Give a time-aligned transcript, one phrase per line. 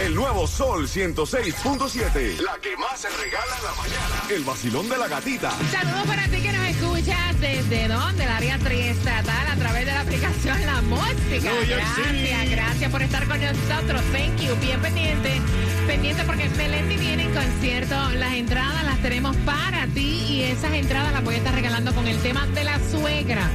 [0.00, 2.40] El nuevo Sol 106.7.
[2.40, 4.22] La que más se regala en la mañana.
[4.28, 5.52] El vacilón de la gatita.
[5.70, 10.00] Saludos para ti que nos escuchas desde dónde, el área triestatal, a través de la
[10.00, 11.50] aplicación La Música.
[11.68, 14.02] Gracias, gracias por estar con nosotros.
[14.12, 14.56] Thank you.
[14.60, 15.40] Bien pendiente,
[15.86, 17.94] pendiente porque Melendi viene en concierto.
[18.14, 22.08] Las entradas las tenemos para ti y esas entradas las voy a estar regalando con
[22.08, 23.48] el tema de la suegra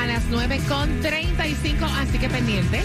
[0.00, 1.84] a las 9.35.
[2.00, 2.82] Así que pendiente.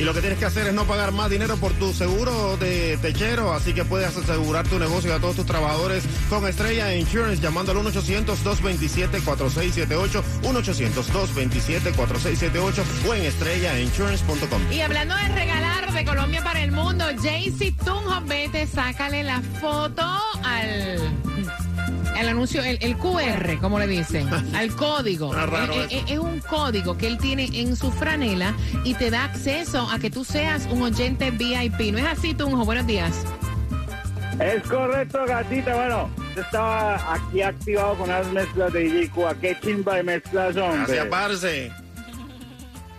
[0.00, 2.96] Y lo que tienes que hacer es no pagar más dinero por tu seguro de
[3.02, 7.42] techero, así que puedes asegurar tu negocio y a todos tus trabajadores con Estrella Insurance
[7.42, 14.72] llamando al 1-800-227-4678, 1-800-227-4678 o en estrellainsurance.com.
[14.72, 20.02] Y hablando de regalar de Colombia para el mundo, Jaycee Tunjo, vete, sácale la foto
[20.42, 20.98] al
[22.20, 25.34] el anuncio, el, el, QR, como le dicen, al código.
[25.34, 28.54] Es, es, es, un código que él tiene en su franela
[28.84, 31.92] y te da acceso a que tú seas un oyente VIP.
[31.92, 32.64] ¿No es así, Tunjo?
[32.64, 33.24] Buenos días.
[34.40, 35.74] Es correcto, gatita.
[35.74, 39.34] Bueno, yo estaba aquí activado con las mezclas de DJ Cuba.
[39.40, 40.72] Qué chimba de mezclas son.
[40.72, 41.72] Gracias, parce.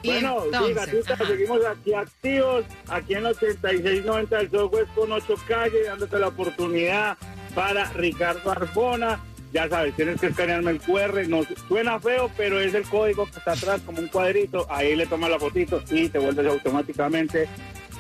[0.04, 1.28] Bueno, entonces, sí, gatita, ajá.
[1.28, 7.18] seguimos aquí activos, aquí en 8690 del Southwest con 8 calles, dándote la oportunidad
[7.54, 9.20] para Ricardo Arbona.
[9.54, 11.28] Ya sabes, tienes que escanearme el QR.
[11.28, 14.66] No, suena feo, pero es el código que está atrás como un cuadrito.
[14.70, 17.50] Ahí le tomas la fotito y te vuelves automáticamente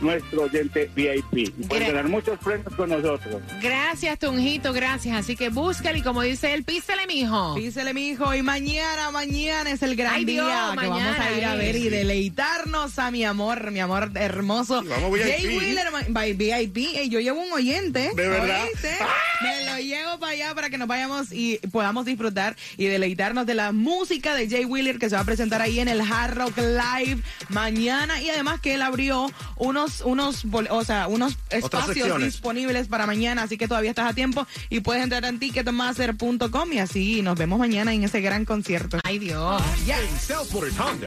[0.01, 1.33] nuestro oyente VIP.
[1.33, 3.41] Y puedes tener muchos premios con nosotros.
[3.61, 5.17] Gracias, Tunjito, gracias.
[5.17, 7.55] Así que búscale y como dice él, písele, mijo.
[7.55, 8.33] Písele, mijo.
[8.33, 11.89] Y mañana, mañana es el gran Ay, día que vamos a ir a ver y
[11.89, 14.83] deleitarnos a mi amor, mi amor hermoso.
[14.83, 15.23] Vamos, VIP.
[15.23, 17.09] Jay Wheeler, by VIP.
[17.09, 18.11] Yo llevo un oyente.
[18.15, 18.65] ¿De verdad?
[19.01, 19.07] ¡Ah!
[19.41, 23.55] Me lo llevo para allá para que nos vayamos y podamos disfrutar y deleitarnos de
[23.55, 26.57] la música de Jay Wheeler que se va a presentar ahí en el Hard Rock
[26.57, 28.21] Live mañana.
[28.21, 33.57] Y además que él abrió unos unos, o sea, unos espacios disponibles para mañana, así
[33.57, 37.93] que todavía estás a tiempo y puedes entrar en ticketmaster.com y así nos vemos mañana
[37.93, 38.99] en ese gran concierto.
[39.03, 39.61] Ay Dios.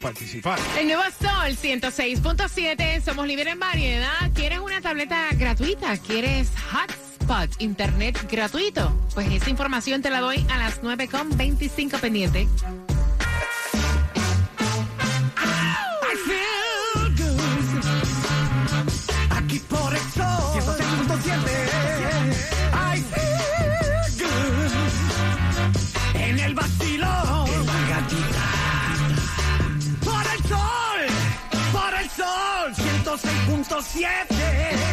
[0.01, 0.59] Participar.
[0.79, 4.31] El nuevo Sol 106.7, somos líderes en variedad.
[4.33, 5.97] ¿Quieres una tableta gratuita?
[5.97, 8.93] ¿Quieres hotspot, internet gratuito?
[9.13, 12.47] Pues esa información te la doy a las 9.25 pendiente.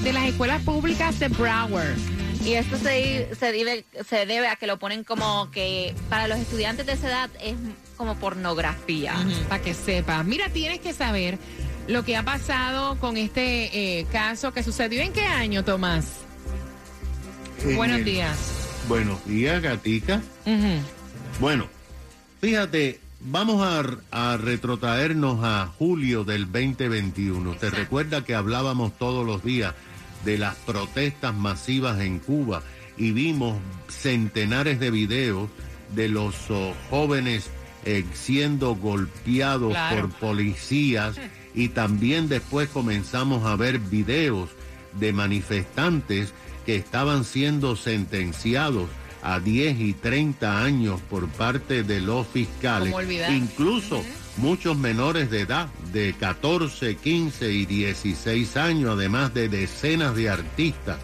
[0.01, 1.97] de las escuelas públicas de Broward.
[2.45, 6.39] Y esto se, se, debe, se debe a que lo ponen como que para los
[6.39, 7.55] estudiantes de esa edad es
[7.97, 9.13] como pornografía.
[9.49, 10.23] Para que sepa.
[10.23, 11.37] Mira, tienes que saber
[11.89, 16.05] lo que ha pasado con este eh, caso que sucedió en qué año, Tomás.
[17.61, 18.62] En Buenos días.
[18.87, 20.21] Buenos días, gatica.
[21.39, 21.67] Bueno,
[22.41, 23.65] fíjate, vamos
[24.11, 27.51] a, retrotraernos a julio del 2021.
[27.51, 29.73] Usted recuerda que hablábamos todos los días
[30.25, 32.61] de las protestas masivas en Cuba
[32.97, 33.57] y vimos
[33.87, 35.49] centenares de videos
[35.95, 37.49] de los oh, jóvenes
[37.85, 41.15] eh, siendo golpeados por policías.
[41.55, 44.49] Y también después comenzamos a ver videos
[44.99, 46.33] de manifestantes
[46.65, 48.89] que estaban siendo sentenciados
[49.21, 52.93] a 10 y 30 años por parte de los fiscales,
[53.29, 54.03] incluso
[54.37, 60.97] muchos menores de edad, de 14, 15 y 16 años, además de decenas de artistas.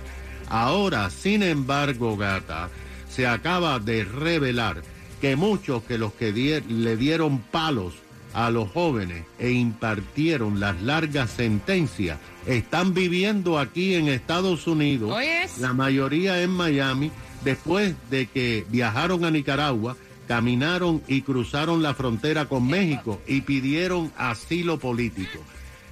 [0.50, 2.70] Ahora, sin embargo, gata,
[3.10, 4.82] se acaba de revelar
[5.22, 7.94] que muchos que los que le dieron palos
[8.34, 12.20] a los jóvenes e impartieron las largas sentencias.
[12.46, 15.16] Están viviendo aquí en Estados Unidos,
[15.60, 17.12] la mayoría en Miami,
[17.44, 19.96] después de que viajaron a Nicaragua,
[20.28, 25.40] caminaron y cruzaron la frontera con México y pidieron asilo político.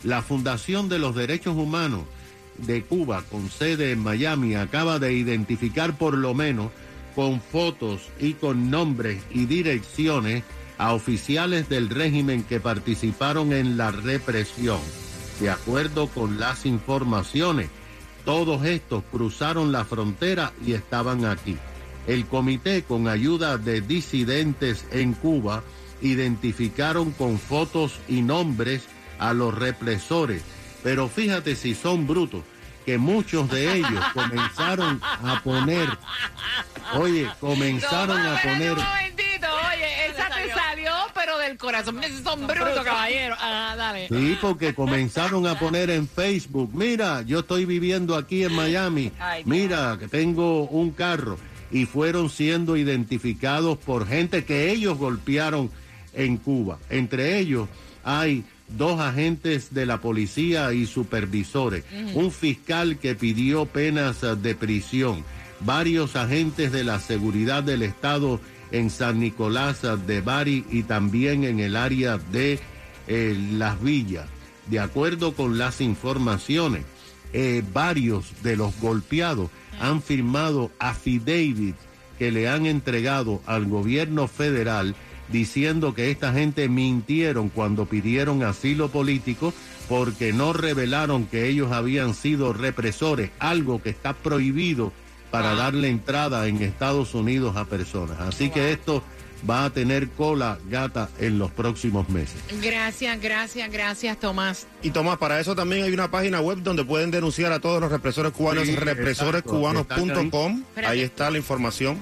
[0.03, 2.03] La Fundación de los Derechos Humanos
[2.57, 6.71] de Cuba, con sede en Miami, acaba de identificar por lo menos
[7.15, 10.43] con fotos y con nombres y direcciones
[10.77, 14.79] a oficiales del régimen que participaron en la represión.
[15.39, 17.69] De acuerdo con las informaciones,
[18.25, 21.57] todos estos cruzaron la frontera y estaban aquí.
[22.07, 25.63] El comité, con ayuda de disidentes en Cuba,
[26.01, 28.83] identificaron con fotos y nombres
[29.19, 30.43] a los represores.
[30.83, 32.43] Pero fíjate si son brutos,
[32.85, 35.89] que muchos de ellos comenzaron a poner,
[36.93, 38.77] oye, comenzaron a poner
[41.47, 41.99] del corazón.
[42.23, 43.35] Son brutos, caballero.
[43.39, 44.07] Ah, dale.
[44.07, 49.11] Sí, porque comenzaron a poner en Facebook, mira, yo estoy viviendo aquí en Miami,
[49.45, 51.37] mira, que tengo un carro.
[51.69, 55.69] Y fueron siendo identificados por gente que ellos golpearon
[56.13, 56.79] en Cuba.
[56.89, 57.67] Entre ellos
[58.05, 61.83] hay dos agentes de la policía y supervisores,
[62.13, 65.25] un fiscal que pidió penas de prisión,
[65.59, 68.39] varios agentes de la seguridad del Estado
[68.71, 72.59] en San Nicolás de Bari y también en el área de
[73.07, 74.27] eh, Las Villas.
[74.67, 76.83] De acuerdo con las informaciones,
[77.33, 79.49] eh, varios de los golpeados
[79.79, 81.79] han firmado affidavits
[82.17, 84.95] que le han entregado al gobierno federal
[85.29, 89.53] diciendo que esta gente mintieron cuando pidieron asilo político
[89.89, 94.91] porque no revelaron que ellos habían sido represores, algo que está prohibido
[95.31, 98.19] para darle entrada en Estados Unidos a personas.
[98.19, 99.03] Así que esto
[99.47, 102.41] va a tener cola gata en los próximos meses.
[102.61, 104.67] Gracias, gracias, gracias, Tomás.
[104.81, 107.91] Y Tomás, para eso también hay una página web donde pueden denunciar a todos los
[107.91, 110.63] represores cubanos, represorescubanos.com.
[110.85, 111.01] Ahí.
[111.01, 111.99] está la información.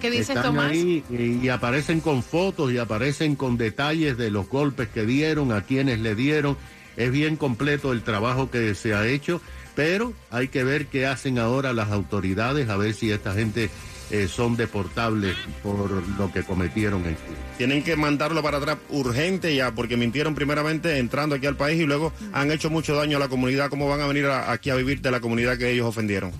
[0.00, 0.72] ¿Qué, dice Tomás?
[0.72, 5.52] Ahí y, y, aparecen con fotos y aparecen con detalles de los golpes que dieron,
[5.52, 6.56] a quienes le dieron.
[6.96, 9.40] Es bien completo el trabajo que se ha hecho
[9.74, 13.70] pero hay que ver qué hacen ahora las autoridades, a ver si esta gente
[14.10, 17.36] eh, son deportables por lo que cometieron en Cuba.
[17.58, 21.86] Tienen que mandarlo para atrás urgente ya, porque mintieron primeramente entrando aquí al país y
[21.86, 23.70] luego han hecho mucho daño a la comunidad.
[23.70, 26.32] ¿Cómo van a venir aquí a vivir de la comunidad que ellos ofendieron?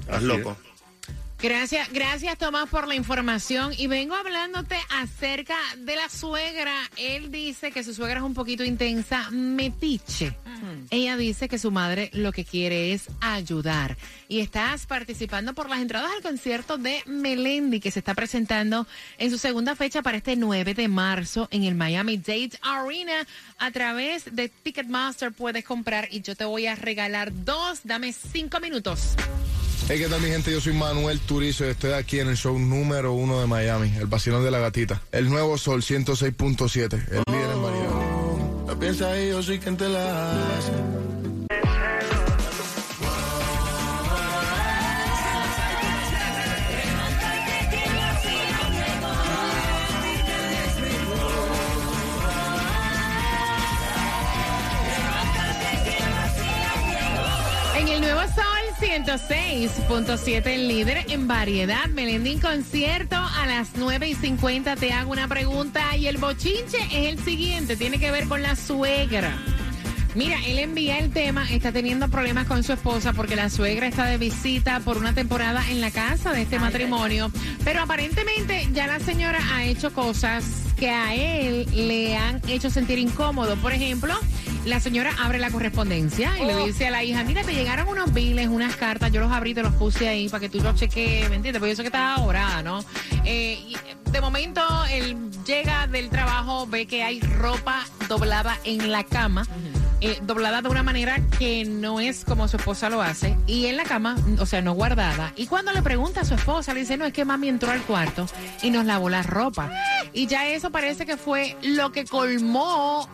[0.00, 0.56] Estás loco.
[1.40, 6.74] Gracias, gracias Tomás por la información y vengo hablándote acerca de la suegra.
[6.96, 10.36] Él dice que su suegra es un poquito intensa, metiche.
[10.90, 13.96] Ella dice que su madre lo que quiere es ayudar.
[14.26, 19.30] Y estás participando por las entradas al concierto de Melendi que se está presentando en
[19.30, 23.24] su segunda fecha para este 9 de marzo en el Miami Dade Arena.
[23.58, 27.82] A través de Ticketmaster puedes comprar y yo te voy a regalar dos.
[27.84, 29.14] Dame cinco minutos.
[29.86, 30.50] Hey, ¿qué tal mi gente?
[30.50, 34.06] Yo soy Manuel Turizo y estoy aquí en el show número uno de Miami, el
[34.06, 35.00] vacilón de la gatita.
[35.12, 37.88] El nuevo Sol 106.7, el líder en variedad.
[40.58, 40.72] Hace.
[59.08, 61.86] 106.7, el líder en variedad.
[61.86, 64.76] Melendín concierto a las 9 y 50.
[64.76, 67.76] Te hago una pregunta y el bochinche es el siguiente.
[67.76, 69.34] Tiene que ver con la suegra.
[70.14, 74.04] Mira, él envía el tema, está teniendo problemas con su esposa porque la suegra está
[74.04, 77.30] de visita por una temporada en la casa de este matrimonio,
[77.64, 80.44] pero aparentemente ya la señora ha hecho cosas
[80.78, 83.56] que a él le han hecho sentir incómodo.
[83.56, 84.14] Por ejemplo,
[84.64, 88.12] La señora abre la correspondencia y le dice a la hija, mira, te llegaron unos
[88.12, 91.28] biles, unas cartas, yo los abrí, te los puse ahí para que tú los cheques,
[91.30, 91.58] ¿me entiendes?
[91.60, 92.84] Porque yo sé que estás ahora, ¿no?
[93.24, 93.76] Eh, y
[94.10, 99.46] de momento, él llega del trabajo, ve que hay ropa doblada en la cama.
[100.00, 103.76] eh, doblada de una manera que no es como su esposa lo hace, y en
[103.76, 105.32] la cama, o sea, no guardada.
[105.34, 107.82] Y cuando le pregunta a su esposa, le dice, no, es que mami entró al
[107.82, 108.26] cuarto
[108.62, 109.72] y nos lavó la ropa.
[110.12, 113.08] Y ya eso parece que fue lo que colmó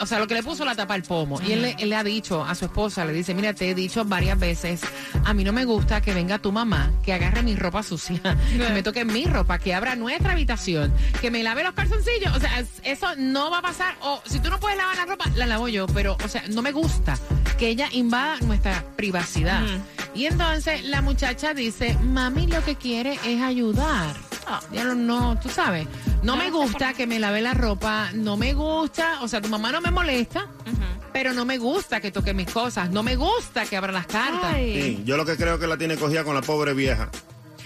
[0.00, 1.40] o sea, lo que le puso la tapa al pomo.
[1.42, 3.74] Y él, le- él le ha dicho a su esposa, le dice, mira, te he
[3.74, 4.80] dicho varias veces,
[5.24, 8.68] a mí no me gusta que venga tu mamá, que agarre mi ropa sucia, que
[8.70, 12.34] me toque mi ropa, que abra nuestra habitación, que me lave los calzoncillos.
[12.36, 13.94] O sea, es- eso no va a pasar.
[14.02, 15.86] O si tú no puedes lavar la ropa, la lavo yo.
[15.86, 17.16] Pero, o sea, no me gusta
[17.58, 19.62] que ella invada nuestra privacidad.
[20.14, 24.16] Y entonces la muchacha dice, mami lo que quiere es ayudar.
[24.72, 25.86] Ya no, no, tú sabes,
[26.22, 29.72] no me gusta que me lave la ropa, no me gusta, o sea, tu mamá
[29.72, 30.46] no me molesta,
[31.12, 34.54] pero no me gusta que toque mis cosas, no me gusta que abra las cartas.
[34.56, 37.10] Sí, yo lo que creo que la tiene cogida con la pobre vieja.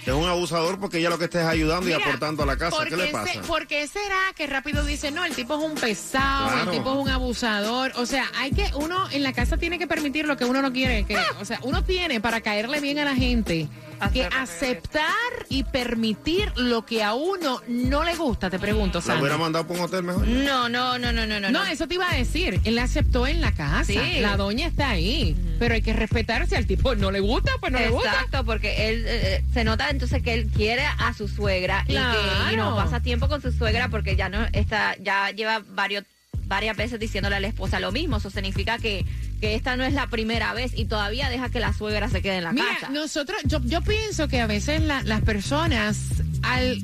[0.05, 2.77] Es un abusador porque ella lo que está es ayudando y aportando a la casa.
[2.77, 3.41] ¿por ¿Qué le pasa?
[3.41, 6.71] ¿Por qué será que rápido dice, no, el tipo es un pesado, Claro.
[6.71, 7.91] el tipo es un abusador?
[7.95, 10.71] O sea, hay que, uno en la casa tiene que permitir lo que uno no
[10.71, 11.05] quiere.
[11.05, 13.67] Que, o sea, uno tiene para caerle bien a la gente
[14.11, 15.05] que aceptar
[15.49, 19.77] y permitir lo que a uno no le gusta, te pregunto, ¿La hubiera mandado por
[19.77, 20.27] un hotel mejor?
[20.27, 21.49] No, no, no, no, no, no.
[21.51, 22.59] No, eso te iba a decir.
[22.63, 23.85] Él la aceptó en la casa.
[23.85, 24.19] Sí.
[24.19, 25.35] La doña está ahí.
[25.59, 28.11] Pero hay que respetar si al tipo no le gusta, pues no le gusta.
[28.11, 32.53] Exacto, porque él eh, se nota entonces que él quiere a su suegra y que
[32.53, 36.03] y no pasa tiempo con su suegra porque ya no está, ya lleva varios
[36.47, 38.17] varias veces diciéndole a la esposa lo mismo.
[38.17, 39.05] Eso significa que,
[39.41, 42.37] que esta no es la primera vez y todavía deja que la suegra se quede
[42.37, 42.89] en la Mira, casa.
[42.89, 45.97] nosotros, yo, yo pienso que a veces la- las personas
[46.43, 46.77] al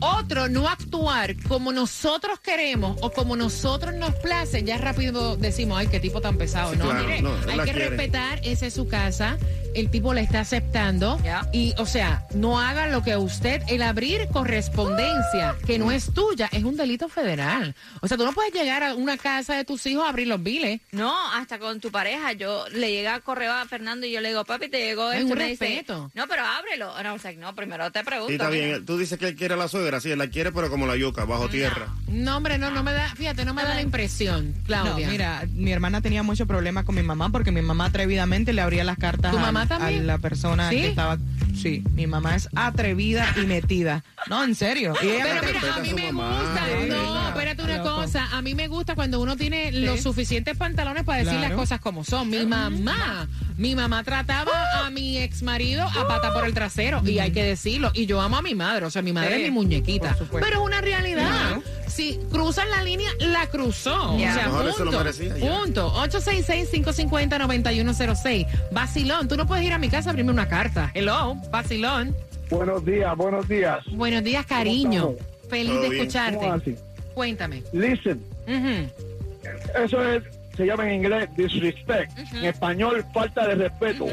[0.00, 5.88] otro no actuar como nosotros queremos o como nosotros nos place, ya rápido decimos, ay,
[5.88, 6.72] qué tipo tan pesado.
[6.72, 7.88] Sí, no, claro, mire, no, hay que quiere.
[7.90, 9.38] respetar, esa es su casa,
[9.74, 11.20] el tipo la está aceptando
[11.52, 16.48] y, o sea, no haga lo que usted, el abrir correspondencia que no es tuya,
[16.52, 17.74] es un delito federal.
[18.00, 20.42] O sea, tú no puedes llegar a una casa de tus hijos a abrir los
[20.42, 20.80] biles.
[20.92, 22.32] No, hasta con tu pareja.
[22.32, 25.32] Yo le llega correo a Fernando y yo le digo, papi, te llegó Es esto.
[25.32, 26.10] un Y me dice, respeto.
[26.14, 26.92] no, pero ábrelo.
[27.02, 28.28] No, o sea, no, primero te pregunto.
[28.28, 28.84] Sí, está bien.
[28.84, 31.24] Tú dices que él quiere la suegra, sí, él la quiere, pero como la yuca,
[31.24, 31.88] bajo tierra.
[32.08, 35.08] No, hombre, no, no me da, fíjate, no me da la impresión, No, Claudia.
[35.08, 38.84] mira, mi hermana tenía mucho problema con mi mamá porque mi mamá atrevidamente le abría
[38.84, 40.06] las cartas ¿Tu a- mamá a, también?
[40.06, 40.76] la persona ¿Sí?
[40.76, 41.18] que estaba.
[41.60, 44.04] Sí, mi mamá es atrevida y metida.
[44.30, 44.94] No, en serio.
[45.02, 46.66] Y ella Pero mira, a mí me mamá, gusta.
[46.88, 47.96] No, espérate una Loco.
[47.96, 48.28] cosa.
[48.32, 51.48] A mí me gusta cuando uno tiene los suficientes pantalones para decir Claro.
[51.48, 52.30] las cosas como son.
[52.30, 53.26] Mi mamá,
[53.56, 57.02] mi mamá trataba a mi ex marido a pata por el trasero.
[57.04, 57.90] Y hay que decirlo.
[57.94, 58.86] Y yo amo a mi madre.
[58.86, 60.16] O sea, mi madre Sí, es mi muñequita.
[60.32, 61.58] Pero es una realidad.
[61.86, 64.16] Si cruzan la línea, la cruzó.
[64.18, 64.30] Ya.
[64.30, 64.98] O sea, Mejor eso lo punto.
[64.98, 65.92] merecía, punto.
[65.94, 68.46] 866-550-9106.
[68.70, 69.26] Vacilón.
[69.28, 70.90] Tú no puedes ir a mi casa a abrirme una carta.
[70.94, 72.14] Hello, vacilón.
[72.50, 73.78] Buenos días, buenos días.
[73.90, 75.14] Buenos días, cariño.
[75.50, 76.76] Feliz ¿Todo de escucharte.
[77.14, 77.62] Cuéntame.
[77.72, 78.22] Listen,
[79.82, 80.22] eso es,
[80.56, 82.16] se llama en inglés disrespect.
[82.32, 84.06] En español, falta de respeto.
[84.06, 84.12] Mi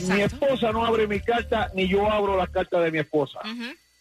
[0.00, 0.24] Exacto.
[0.26, 3.38] esposa no abre mi carta, ni yo abro las cartas de mi esposa.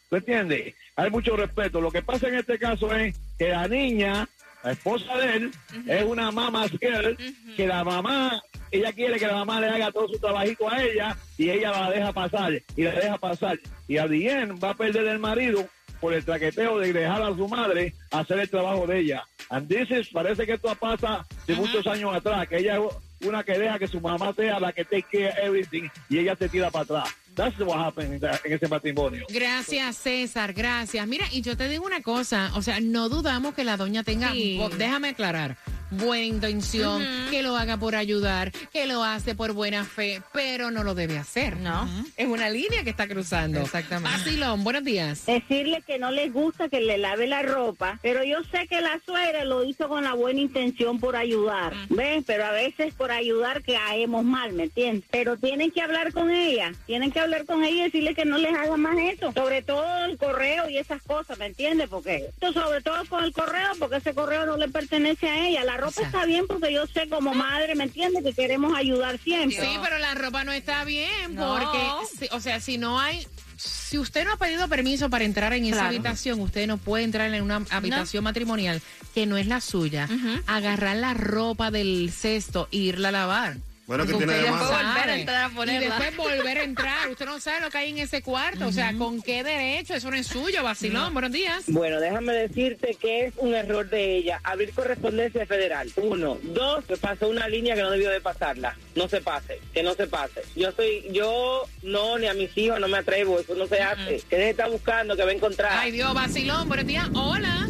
[0.09, 0.75] ¿Tú entiendes?
[0.95, 1.81] Hay mucho respeto.
[1.81, 4.27] Lo que pasa en este caso es que la niña,
[4.63, 5.51] la esposa de él,
[5.87, 7.17] es una mama's girl,
[7.55, 11.17] que la mamá, ella quiere que la mamá le haga todo su trabajito a ella
[11.37, 13.59] y ella la deja pasar y la deja pasar.
[13.87, 15.67] Y a va a perder el marido
[15.99, 19.23] por el traqueteo de dejar a su madre hacer el trabajo de ella.
[19.49, 23.43] And this is- parece que esto pasa de muchos años atrás, que ella es una
[23.43, 26.71] que deja que su mamá sea la que take care everything y ella se tira
[26.71, 27.15] para atrás.
[27.35, 29.25] That's what happened in that- en ese matrimonio.
[29.29, 31.05] Gracias, César, gracias.
[31.07, 34.31] Mira, y yo te digo una cosa, o sea, no dudamos que la doña tenga,
[34.31, 34.59] Sí.
[34.77, 35.57] déjame aclarar,
[35.91, 40.83] buena intención, que lo haga por ayudar, que lo hace por buena fe, pero no
[40.83, 41.57] lo debe hacer.
[41.57, 41.87] No.
[42.17, 43.61] Es una línea que está cruzando.
[43.61, 44.17] Exactamente.
[44.17, 45.25] Vacilón, buenos días.
[45.25, 48.99] decirle que no les gusta que le lave la ropa, pero yo sé que la
[49.05, 52.23] suegra lo hizo con la buena intención por ayudar, ¿ves?
[52.25, 55.07] Pero a veces por ayudar que caemos mal, ¿me entiendes?
[55.11, 58.37] Pero tienen que hablar con ella, tienen que hablar con ella y decirle que no
[58.37, 61.89] les haga más eso, sobre todo el correo y esas cosas, ¿me entiendes?
[61.89, 65.63] Porque esto sobre todo con el correo, porque ese correo no le pertenece a ella.
[65.63, 66.17] La ropa Exacto.
[66.17, 68.23] está bien porque yo sé como madre, ¿me entiendes?
[68.23, 69.59] Que queremos ayudar siempre.
[69.59, 71.57] Sí, pero la ropa no está bien No.
[71.57, 71.79] porque,
[72.19, 73.25] si- o sea, si no hay,
[73.57, 77.33] si usted no ha pedido permiso para entrar en esa habitación, usted no puede entrar
[77.33, 78.81] en una habitación matrimonial
[79.13, 80.07] que no es la suya,
[80.47, 83.57] agarrar la ropa del cesto e irla a lavar.
[83.87, 84.65] Bueno, que tiene de sabe.
[84.65, 87.09] Volver a entrar a Y después volver a entrar.
[87.09, 88.67] Usted no sabe lo que hay en ese cuarto.
[88.67, 89.93] O sea, ¿con qué derecho?
[89.93, 91.13] Eso no es suyo, vacilón.
[91.13, 91.63] Buenos días.
[91.67, 95.91] Bueno, déjame decirte que es un error de ella abrir correspondencia federal.
[95.97, 96.37] Uno.
[96.41, 98.75] Dos, que pasó una línea que no debió de pasarla.
[98.95, 100.41] No se pase, que no se pase.
[100.55, 104.21] Yo soy, yo no, ni a mis hijos no me atrevo, eso no se hace.
[104.29, 105.71] Que deje estar buscando, que va a encontrar.
[105.73, 106.67] Ay, Dios, vacilón.
[106.67, 107.07] Buenos días.
[107.13, 107.69] Hola.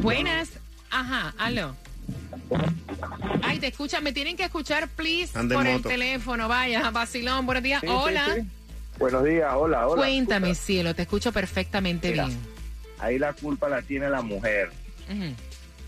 [0.00, 0.50] Buenas.
[0.90, 1.76] Ajá, aló.
[3.42, 4.02] Ay, te escuchan.
[4.04, 6.48] Me tienen que escuchar, please, Ande por el teléfono.
[6.48, 7.46] Vaya, vacilón.
[7.46, 7.80] Buenos días.
[7.80, 8.34] Sí, Hola.
[8.34, 8.42] sí.
[8.98, 10.02] Buenos días, hola, hola.
[10.02, 10.94] Cuéntame, cielo.
[10.94, 12.26] Te escucho perfectamente Mira.
[12.26, 12.38] bien.
[12.98, 14.70] Ahí la culpa la tiene la mujer,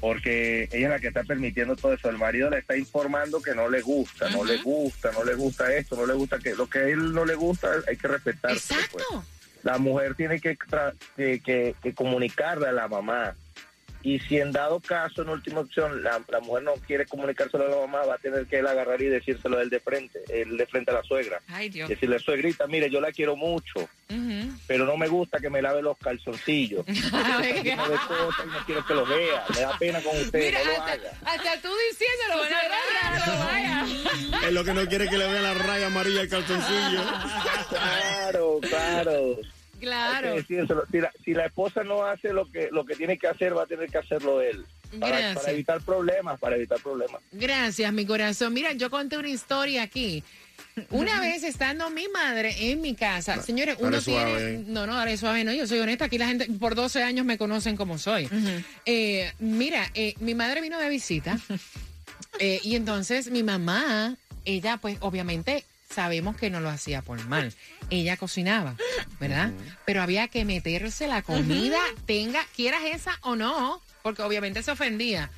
[0.01, 2.11] porque ella es la que está permitiendo todo eso.
[2.11, 5.75] El marido le está informando que no le gusta, no le gusta, no le gusta
[5.75, 8.53] esto, no le gusta que lo que a él no le gusta hay que respetar.
[8.53, 9.25] Exacto.
[9.63, 10.57] La mujer tiene que,
[11.17, 13.35] que- que comunicarle a la mamá.
[14.01, 17.69] Y si en dado caso, en última opción, la, la mujer no quiere comunicárselo a
[17.69, 20.67] la mamá, va a tener que él agarrar y decírselo él de frente, él de
[20.67, 21.41] frente a la suegra.
[21.49, 21.89] Ay, Dios.
[21.89, 24.53] Decirle, suegrita, mire, yo la quiero mucho, Ujú.
[24.69, 26.85] pero no me gusta que me lave los calzoncillos.
[27.13, 29.45] Ay, Porque no ve cosas y no quiero que lo vea.
[29.53, 31.11] Me da pena con usted, Mira, no lo hasta, haga.
[31.25, 32.61] hasta tú diciéndolo, suena
[33.03, 34.47] raro, vaya.
[34.47, 37.03] Es lo que no quiere que le vea la raya amarilla al calzoncillo.
[37.69, 39.37] Claro, claro.
[39.79, 40.29] Claro.
[40.29, 40.85] Hay que decírselo.
[40.91, 43.63] Si la, si la esposa no hace lo que lo que tiene que hacer, va
[43.63, 44.65] a tener que hacerlo él.
[44.99, 45.39] Para, Gracias.
[45.39, 47.21] para evitar problemas, para evitar problemas.
[47.33, 48.55] Gracias, mi corazón.
[48.55, 50.25] Mira, yo conté una historia aquí.
[50.91, 54.65] Una vez estando mi madre en mi casa, señores, uno tiene.
[54.67, 56.07] No, no, dale suave, no, yo soy honesta.
[56.07, 58.29] Aquí la gente por 12 años me conocen como soy.
[58.87, 61.39] Eh, mira, eh, mi madre vino de visita
[62.39, 67.53] eh, y entonces mi mamá, ella, pues obviamente sabemos que no lo hacía por mal.
[67.91, 68.77] Ella cocinaba,
[69.19, 69.53] ¿verdad?
[69.85, 75.31] Pero había que meterse la comida, tenga, quieras esa o no, porque obviamente se ofendía.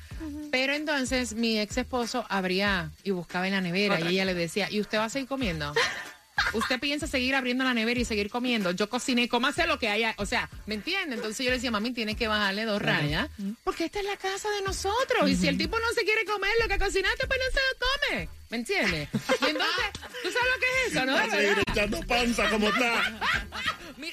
[0.51, 4.69] Pero entonces mi ex esposo abría y buscaba en la nevera y ella le decía,
[4.69, 5.73] ¿y usted va a seguir comiendo?
[6.53, 8.71] ¿Usted piensa seguir abriendo la nevera y seguir comiendo?
[8.71, 10.13] Yo cociné, cómase lo que haya.
[10.17, 11.15] O sea, ¿me entiende?
[11.15, 13.29] Entonces yo le decía, mami, tiene que bajarle dos rayas.
[13.63, 15.29] Porque esta es la casa de nosotros.
[15.29, 17.77] Y si el tipo no se quiere comer lo que cocinaste, pues no se lo
[18.11, 18.29] come.
[18.49, 19.07] ¿Me entiende?
[19.13, 19.85] Y entonces,
[20.23, 21.13] ¿tú sabes lo que es eso, no?
[21.13, 23.19] Va a seguir echando panza como está.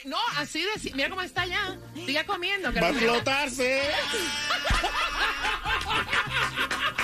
[0.05, 0.69] No, así de...
[0.95, 1.77] Mira cómo está ya.
[2.07, 2.73] Siga comiendo.
[2.73, 2.99] Que Va a lo-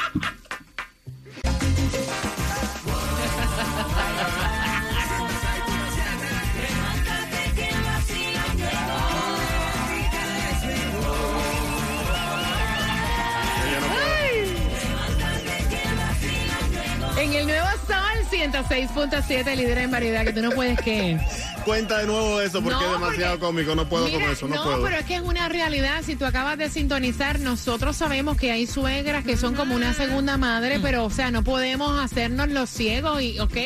[18.53, 21.19] 106.7, líder en variedad, que tú no puedes que...
[21.65, 23.75] Cuenta de nuevo eso porque No, es demasiado porque- cómico.
[23.75, 24.83] No puedo Mira, con eso, no, no, puedo.
[24.85, 26.03] pero es que es una realidad.
[26.05, 30.37] Si tú acabas de sintonizar, nosotros sabemos que hay suegras que son como una segunda
[30.37, 33.57] madre, pero, o sea, no podemos hacernos los ciegos y, ok,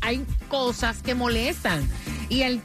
[0.00, 1.88] hay cosas que molestan.
[2.28, 2.62] Y el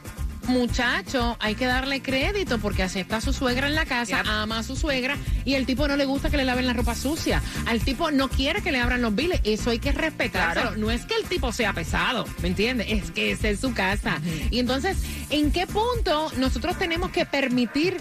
[0.48, 4.64] muchacho hay que darle crédito porque acepta a su suegra en la casa, ama a
[4.64, 7.42] su suegra y el tipo no le gusta que le laven la ropa sucia.
[7.66, 9.42] Al tipo no quiere que le abran los biles.
[9.44, 10.76] Eso hay que respetarlo.
[10.76, 12.88] No es que el tipo sea pesado, ¿me entiendes?
[12.90, 14.20] Es que esa es su casa.
[14.52, 14.98] Y entonces,
[15.30, 17.98] ¿en qué punto nosotros tenemos que permitir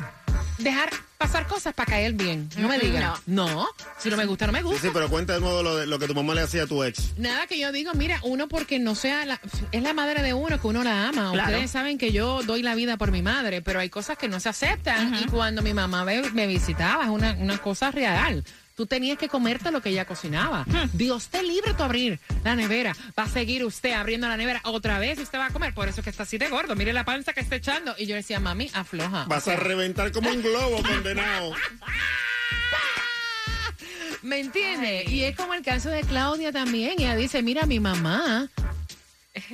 [0.58, 2.48] dejar pasar cosas para caer bien?
[2.56, 3.12] No me digan.
[3.26, 3.66] No.
[3.98, 4.80] Si no me gusta, no me gusta.
[4.82, 6.82] sí, pero cuenta de nuevo lo, de- lo que tu mamá le hacía a tu
[6.84, 7.16] ex.
[7.18, 9.40] Nada que yo digo, mira, uno porque no sea la,
[9.72, 11.32] es la madre de uno que uno la ama.
[11.32, 14.40] Ustedes saben que yo doy la vida por mi madre, pero hay cosas que no
[14.40, 15.14] se aceptan.
[15.22, 18.44] Y cuando mi mamá me, me visitaba, es una, una cosa real.
[18.76, 20.66] Tú tenías que comerte lo que ella cocinaba.
[20.92, 22.94] Dios te libre tu abrir la nevera.
[23.18, 25.72] Va a seguir usted abriendo la nevera otra vez y usted va a comer.
[25.72, 26.76] Por eso es que está así de gordo.
[26.76, 27.94] Mire la panza que está echando.
[27.96, 29.24] Y yo decía, mami, afloja.
[29.24, 31.54] Vas a reventar como un globo, condenado.
[34.20, 35.04] ¿Me entiende?
[35.08, 36.96] Y es como el caso de Claudia también.
[36.98, 38.50] Ella dice, mira, mi mamá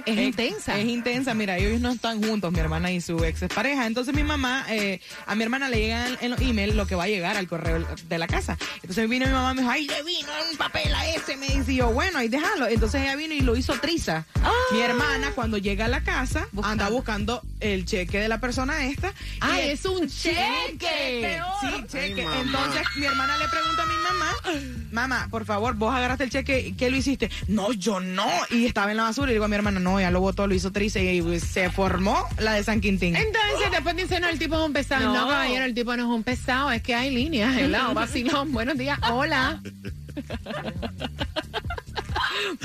[0.06, 0.78] es intensa.
[0.78, 3.86] Es intensa, mira, ellos no están juntos, mi hermana y su ex pareja.
[3.86, 7.04] Entonces mi mamá, eh, a mi hermana le llega en, los emails lo que va
[7.04, 8.56] a llegar al correo de la casa.
[8.76, 11.48] Entonces vino mi mamá y me dijo, ay, le vino un papel a ese, me
[11.48, 12.66] dice, y yo, bueno, ahí déjalo.
[12.68, 14.24] Entonces ella vino y lo hizo triza.
[14.72, 19.12] Mi hermana cuando llega a la casa anda buscando el cheque de la persona esta.
[19.40, 21.40] Ah, y- es un cheque.
[21.60, 22.22] Sí, cheque.
[22.22, 26.74] Entonces mi hermana le pregunta a mi mamá, mamá, por favor, vos agarraste el cheque,
[26.76, 27.30] ¿qué lo hiciste?
[27.48, 28.28] No, yo no.
[28.50, 30.46] Y estaba en la basura y le digo a mi hermana, no, ya lo botó,
[30.46, 33.16] lo hizo trice y pues, se formó la de San Quintín.
[33.16, 35.12] Entonces después dicen, no, el tipo es un pesado.
[35.12, 35.14] No.
[35.14, 35.28] No.
[35.28, 36.70] caballero, el tipo no es un pesado.
[36.72, 38.52] Es que hay líneas, helado, vacilón.
[38.52, 39.60] Buenos días, hola.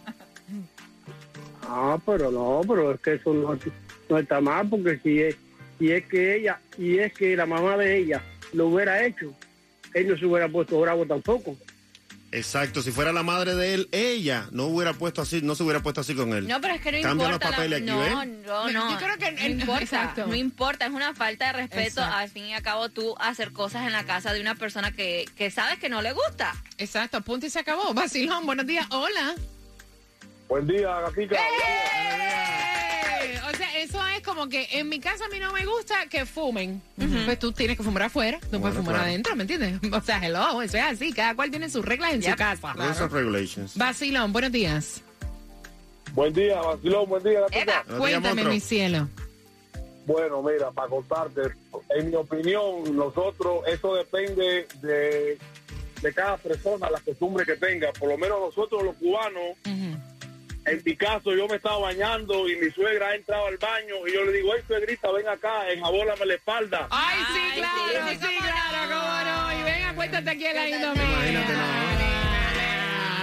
[1.67, 3.58] Ah, pero no, pero es que eso no,
[4.10, 5.36] no está mal porque si es,
[5.80, 8.21] si es que ella, si es que la mamá de ella
[8.54, 9.34] lo hubiera hecho,
[9.93, 11.56] él no se hubiera puesto bravo tampoco.
[12.35, 15.81] Exacto, si fuera la madre de él, ella no hubiera puesto así, no se hubiera
[15.81, 16.47] puesto así con él.
[16.47, 17.49] No, pero es que no Cambia los importa.
[17.51, 18.41] la- papeles aquí, no, ¿ven?
[18.43, 18.91] no, no.
[18.91, 19.81] Yo creo que- no importa.
[19.83, 20.25] exacto.
[20.25, 22.01] No importa, es una falta de respeto.
[22.01, 22.15] Exacto.
[22.17, 25.25] Al fin y al cabo, tú hacer cosas en la casa de una persona que,
[25.35, 26.55] que sabes que no le gusta.
[26.79, 27.93] Exacto, punto y se acabó.
[27.93, 28.87] Vacilón, buenos días.
[28.89, 29.35] Hola.
[30.49, 31.35] Buen día, gatita.
[31.35, 32.72] ¡Eh!
[33.83, 36.81] Eso es como que en mi casa a mí no me gusta que fumen.
[37.25, 39.09] Pues tú tienes que fumar afuera, no puedes fumar claro.
[39.09, 39.79] adentro, ¿me entiendes?
[39.93, 41.11] O sea, hello, eso es así.
[41.11, 42.71] Cada cual tiene sus reglas en su casa.
[42.77, 43.75] And regulations.
[43.75, 45.01] Vacilón, buenos días.
[46.13, 47.83] Buen día, Vacilón, buen día, Epa.
[47.97, 49.09] Cuéntame, mi cielo.
[50.05, 51.41] Bueno, mira, para contarte,
[51.95, 55.37] en mi opinión, nosotros, eso depende de,
[56.01, 57.91] de cada persona, la costumbre que tenga.
[57.93, 59.57] Por lo menos nosotros los cubanos.
[60.65, 64.13] En mi caso, yo me estaba bañando y mi suegra ha entrado al baño y
[64.13, 66.88] yo le digo, hey, suegrita, ven acá, enjabóname la espalda.
[66.89, 69.60] Ay, sí, Ay, claro, sí, sí, claro, cómo no.
[69.60, 71.04] Y venga, cuéntate aquí el ladito mío.
[71.04, 71.93] Imagínate, no.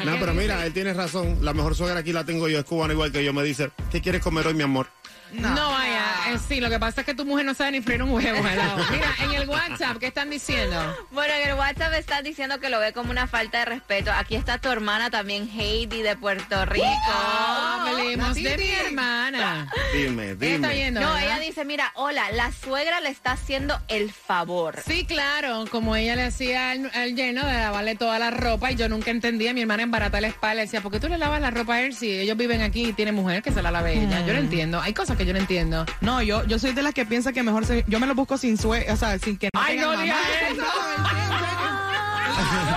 [0.05, 1.39] No, pero mira, él tiene razón.
[1.43, 3.33] La mejor suegra aquí la tengo yo, es cubana igual que yo.
[3.33, 4.87] Me dice, ¿qué quieres comer hoy, mi amor?
[5.33, 6.00] No, vaya,
[6.35, 8.47] eh, sí, lo que pasa es que tu mujer no sabe ni freír un huevo
[8.47, 8.85] helado.
[8.91, 10.77] Mira, en el WhatsApp, ¿qué están diciendo?
[11.11, 14.11] Bueno, en el WhatsApp están diciendo que lo ve como una falta de respeto.
[14.13, 16.87] Aquí está tu hermana también, Heidi, de Puerto Rico.
[17.15, 19.69] Hablemos de mi hermana.
[19.93, 20.75] Dime, ¿Qué está dime.
[20.75, 21.01] viendo?
[21.01, 21.25] No, verdad?
[21.25, 24.81] ella dice, mira, hola, la suegra le está haciendo el favor.
[24.87, 28.77] Sí, claro, como ella le hacía al, al lleno de lavarle toda la ropa y
[28.77, 31.41] yo nunca entendía, mi hermana embarata la espalda y decía, ¿por qué tú le lavas
[31.41, 33.95] la ropa a él si ellos viven aquí y tiene mujer que se la lave
[33.95, 34.25] ella?
[34.27, 35.87] Yo no entiendo, hay cosas que yo no entiendo.
[36.01, 38.37] No, yo, yo soy de las que piensa que mejor se, yo me lo busco
[38.39, 40.19] sin sue, o sea, sin que no Ay, no digas
[40.51, 40.53] eso.
[40.53, 40.61] En en.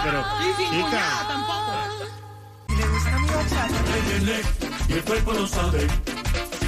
[0.03, 1.73] Pero, Y sin chica, cuñada tampoco.
[4.89, 5.87] y el cuerpo lo sabe.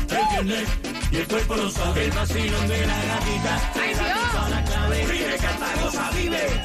[0.09, 0.69] El viernes
[1.11, 2.05] y el cuerpo lo sabe.
[2.05, 3.71] El vacilón de la gatita.
[3.75, 4.49] ¡Ay, Dios!
[4.49, 5.05] La clave.
[5.11, 6.47] Vive, canta, goza, vive.
[6.47, 6.63] El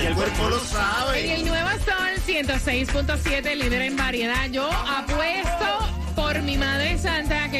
[0.00, 1.34] y el cuerpo lo En sabe.
[1.34, 5.45] el Nuevo Sol 106.7, líder en variedad, yo apuesto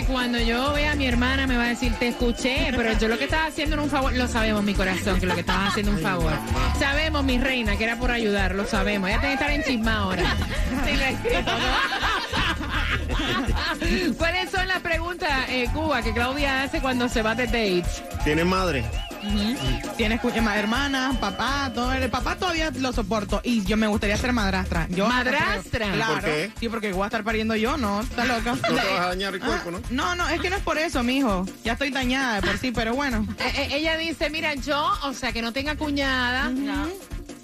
[0.00, 3.08] que cuando yo vea a mi hermana me va a decir, te escuché, pero yo
[3.08, 5.68] lo que estaba haciendo era un favor, lo sabemos, mi corazón, que lo que estaba
[5.68, 6.32] haciendo un favor.
[6.78, 9.08] Sabemos, mi reina, que era por ayudar, lo sabemos.
[9.08, 10.22] Ella tiene que estar en chisma ahora.
[14.18, 18.02] ¿Cuáles son las preguntas, eh, Cuba, que Claudia hace cuando se va de dates?
[18.24, 18.84] ¿Tiene madre?
[19.96, 24.16] Tienes cu- eh, hermana, papá, todo el papá todavía lo soporto y yo me gustaría
[24.16, 24.86] ser madrastra.
[24.90, 25.92] Yo ¿Madrastra?
[25.92, 26.14] Claro.
[26.14, 26.50] ¿Por qué?
[26.60, 28.54] Sí, porque voy a estar pariendo yo, no, está loca.
[28.54, 29.78] No te vas a dañar el cuerpo, ¿no?
[29.78, 31.46] Ah, no, no, es que no es por eso, mijo.
[31.64, 33.26] Ya estoy dañada de por sí, pero bueno.
[33.46, 36.50] Eh, eh, ella dice, mira, yo, o sea, que no tenga cuñada,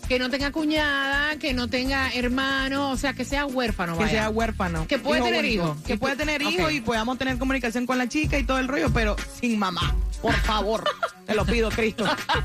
[0.08, 4.10] que no tenga cuñada, que no tenga hermano, o sea, que sea huérfano, Que vaya.
[4.12, 4.86] sea huérfano.
[4.88, 5.76] Que puede tener hijos.
[5.86, 8.90] Que puede tener hijos y podamos tener comunicación con la chica y todo el rollo,
[8.92, 9.94] pero sin mamá.
[10.22, 10.84] Por favor.
[11.26, 12.04] Te lo pido, Cristo.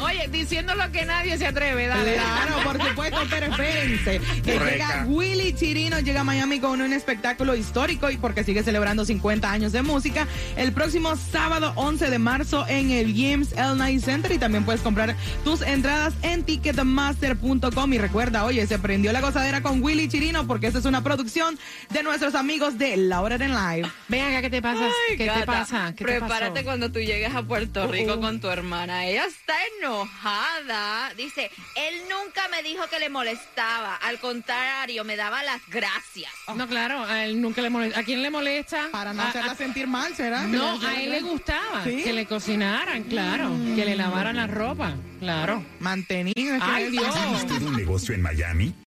[0.00, 2.14] Oye, diciendo lo que nadie se atreve, dale.
[2.14, 4.20] Claro, por supuesto, pero espérense.
[4.42, 9.04] Que llega Willy Chirino, llega a Miami con un espectáculo histórico y porque sigue celebrando
[9.04, 10.26] 50 años de música.
[10.56, 13.74] El próximo sábado 11 de marzo en el James L.
[13.76, 17.92] Night Center y también puedes comprar tus entradas en ticketmaster.com.
[17.92, 21.58] Y recuerda, oye, se prendió la gozadera con Willy Chirino porque esta es una producción
[21.90, 23.90] de nuestros amigos de Laura en Live.
[24.08, 24.84] Ven acá, ¿qué te pasa?
[25.10, 25.92] Ay, ¿Qué te pasa?
[25.96, 26.64] ¿Qué te Prepárate pasó?
[26.64, 29.06] cuando tú llegues a Puerto Rico con tu hermana.
[29.06, 31.12] Ella está enojada.
[31.16, 33.96] Dice, él nunca me dijo que le molestaba.
[33.96, 36.32] Al contrario, me daba las gracias.
[36.54, 38.00] No, claro, a él nunca le molesta.
[38.00, 38.88] ¿A quién le molesta?
[38.90, 40.42] Para no A- hacerla a- sentir mal, ¿será?
[40.42, 42.02] No, a él le gustaba ¿Sí?
[42.02, 45.64] que le cocinaran, claro, que le lavaran la ropa, claro.
[45.80, 46.54] Mantenido.
[46.54, 47.12] es que Ay, Dios.
[47.14, 48.74] ¿Tiene usted un negocio en Miami?